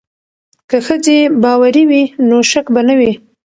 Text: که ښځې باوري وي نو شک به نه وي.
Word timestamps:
که 0.69 0.77
ښځې 0.87 1.17
باوري 1.43 1.83
وي 1.89 2.03
نو 2.27 2.37
شک 2.51 2.65
به 2.73 2.81
نه 2.87 2.93
وي. 2.99 3.11